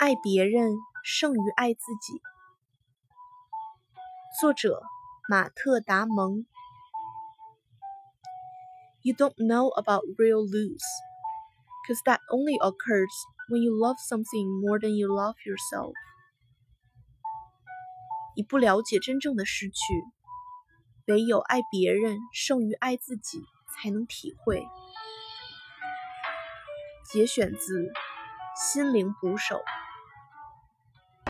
[0.00, 2.22] 爱别人胜于爱自己
[4.40, 4.80] 作者
[5.28, 6.46] 马特达蒙
[9.02, 10.80] you don't know about real lose
[11.86, 13.12] cause that only occurs
[13.50, 15.92] when you love something more than you love yourself
[18.34, 19.76] 你不了解真正的失去
[21.08, 24.66] 唯有爱别人胜于爱自己才能体会
[27.04, 27.92] 节选自
[28.56, 29.60] 心灵捕手